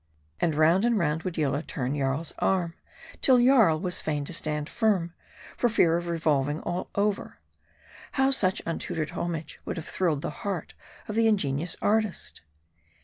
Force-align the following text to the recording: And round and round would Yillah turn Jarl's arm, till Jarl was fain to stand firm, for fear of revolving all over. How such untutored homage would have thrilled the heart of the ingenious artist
And 0.39 0.55
round 0.55 0.83
and 0.83 0.97
round 0.97 1.21
would 1.21 1.37
Yillah 1.37 1.61
turn 1.67 1.95
Jarl's 1.95 2.33
arm, 2.39 2.73
till 3.21 3.37
Jarl 3.37 3.79
was 3.79 4.01
fain 4.01 4.25
to 4.25 4.33
stand 4.33 4.67
firm, 4.67 5.13
for 5.55 5.69
fear 5.69 5.95
of 5.95 6.07
revolving 6.07 6.59
all 6.61 6.89
over. 6.95 7.37
How 8.13 8.31
such 8.31 8.63
untutored 8.65 9.11
homage 9.11 9.59
would 9.63 9.77
have 9.77 9.85
thrilled 9.85 10.23
the 10.23 10.31
heart 10.41 10.73
of 11.07 11.13
the 11.13 11.27
ingenious 11.27 11.75
artist 11.83 12.41